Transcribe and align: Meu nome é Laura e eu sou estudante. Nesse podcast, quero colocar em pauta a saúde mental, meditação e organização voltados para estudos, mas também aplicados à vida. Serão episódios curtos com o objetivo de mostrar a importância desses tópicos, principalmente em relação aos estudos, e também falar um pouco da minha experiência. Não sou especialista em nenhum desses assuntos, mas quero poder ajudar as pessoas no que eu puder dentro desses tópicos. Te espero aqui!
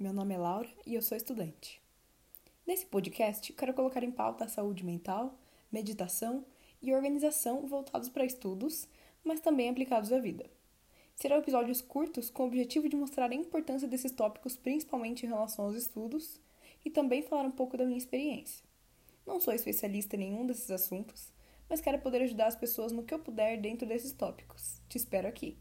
Meu 0.00 0.14
nome 0.14 0.34
é 0.34 0.38
Laura 0.38 0.70
e 0.86 0.94
eu 0.94 1.02
sou 1.02 1.14
estudante. 1.14 1.78
Nesse 2.66 2.86
podcast, 2.86 3.52
quero 3.52 3.74
colocar 3.74 4.02
em 4.02 4.10
pauta 4.10 4.46
a 4.46 4.48
saúde 4.48 4.82
mental, 4.82 5.38
meditação 5.70 6.42
e 6.80 6.94
organização 6.94 7.66
voltados 7.66 8.08
para 8.08 8.24
estudos, 8.24 8.88
mas 9.22 9.40
também 9.40 9.68
aplicados 9.68 10.10
à 10.10 10.18
vida. 10.18 10.48
Serão 11.14 11.36
episódios 11.36 11.82
curtos 11.82 12.30
com 12.30 12.44
o 12.44 12.46
objetivo 12.46 12.88
de 12.88 12.96
mostrar 12.96 13.30
a 13.30 13.34
importância 13.34 13.86
desses 13.86 14.10
tópicos, 14.12 14.56
principalmente 14.56 15.26
em 15.26 15.28
relação 15.28 15.66
aos 15.66 15.76
estudos, 15.76 16.40
e 16.82 16.88
também 16.88 17.20
falar 17.20 17.44
um 17.44 17.50
pouco 17.50 17.76
da 17.76 17.84
minha 17.84 17.98
experiência. 17.98 18.64
Não 19.26 19.38
sou 19.38 19.52
especialista 19.52 20.16
em 20.16 20.20
nenhum 20.20 20.46
desses 20.46 20.70
assuntos, 20.70 21.30
mas 21.68 21.82
quero 21.82 21.98
poder 21.98 22.22
ajudar 22.22 22.46
as 22.46 22.56
pessoas 22.56 22.90
no 22.90 23.02
que 23.02 23.12
eu 23.12 23.18
puder 23.18 23.60
dentro 23.60 23.86
desses 23.86 24.14
tópicos. 24.14 24.80
Te 24.88 24.96
espero 24.96 25.28
aqui! 25.28 25.58